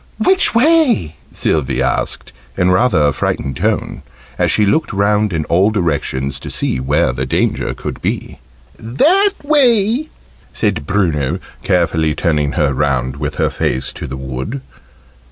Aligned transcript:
"Which 0.17 0.55
way?" 0.55 1.15
Sylvie 1.31 1.83
asked, 1.83 2.33
in 2.57 2.71
rather 2.71 3.03
a 3.05 3.11
frightened 3.11 3.57
tone, 3.57 4.01
as 4.39 4.49
she 4.49 4.65
looked 4.65 4.91
round 4.91 5.31
in 5.31 5.45
all 5.45 5.69
directions 5.69 6.39
to 6.39 6.49
see 6.49 6.79
where 6.79 7.13
the 7.13 7.27
danger 7.27 7.75
could 7.75 8.01
be. 8.01 8.39
"That 8.79 9.33
way!" 9.43 10.09
said 10.51 10.87
Bruno, 10.87 11.37
carefully 11.61 12.15
turning 12.15 12.53
her 12.53 12.73
round 12.73 13.17
with 13.17 13.35
her 13.35 13.51
face 13.51 13.93
to 13.93 14.07
the 14.07 14.17
wood. 14.17 14.61